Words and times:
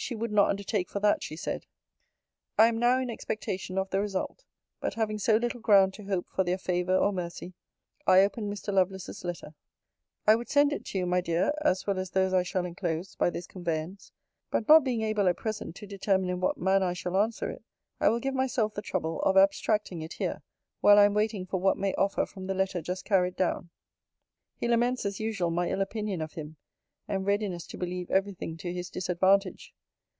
She 0.00 0.14
would 0.14 0.30
not 0.30 0.48
undertake 0.48 0.88
for 0.88 1.00
that, 1.00 1.24
she 1.24 1.34
said. 1.34 1.66
I 2.56 2.68
am 2.68 2.78
now 2.78 3.00
in 3.00 3.10
expectation 3.10 3.76
of 3.76 3.90
the 3.90 3.98
result. 4.00 4.44
But 4.78 4.94
having 4.94 5.18
so 5.18 5.36
little 5.36 5.58
ground 5.58 5.92
to 5.94 6.04
hope 6.04 6.28
for 6.32 6.44
their 6.44 6.56
favour 6.56 6.96
or 6.96 7.12
mercy, 7.12 7.54
I 8.06 8.20
opened 8.22 8.48
Mr. 8.52 8.72
Lovelace's 8.72 9.24
letter. 9.24 9.54
I 10.24 10.36
would 10.36 10.48
send 10.48 10.72
it 10.72 10.84
to 10.84 10.98
you, 10.98 11.04
my 11.04 11.20
dear 11.20 11.52
(as 11.62 11.84
well 11.84 11.98
as 11.98 12.10
those 12.10 12.32
I 12.32 12.44
shall 12.44 12.64
enclose) 12.64 13.16
by 13.16 13.28
this 13.28 13.48
conveyance; 13.48 14.12
but 14.52 14.68
not 14.68 14.84
being 14.84 15.02
able 15.02 15.26
at 15.26 15.36
present 15.36 15.74
to 15.74 15.86
determine 15.88 16.30
in 16.30 16.38
what 16.38 16.58
manner 16.58 16.86
I 16.86 16.92
shall 16.92 17.20
answer 17.20 17.50
it, 17.50 17.64
I 17.98 18.08
will 18.08 18.20
give 18.20 18.34
myself 18.36 18.74
the 18.74 18.82
trouble 18.82 19.20
of 19.22 19.36
abstracting 19.36 20.00
it 20.02 20.12
here, 20.12 20.42
while 20.80 21.00
I 21.00 21.06
am 21.06 21.14
waiting 21.14 21.44
for 21.44 21.58
what 21.58 21.76
may 21.76 21.92
offer 21.96 22.24
from 22.24 22.46
the 22.46 22.54
letter 22.54 22.80
just 22.80 23.04
carried 23.04 23.34
down. 23.34 23.70
'He 24.58 24.68
laments, 24.68 25.04
as 25.04 25.18
usual, 25.18 25.50
my 25.50 25.68
ill 25.68 25.80
opinion 25.80 26.20
of 26.20 26.34
him, 26.34 26.54
and 27.08 27.26
readiness 27.26 27.66
to 27.66 27.76
believe 27.76 28.12
every 28.12 28.34
thing 28.34 28.56
to 28.58 28.72
his 28.72 28.90
disadvantage. 28.90 29.74